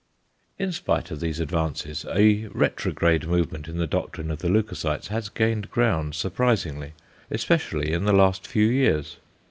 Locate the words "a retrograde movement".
2.11-3.67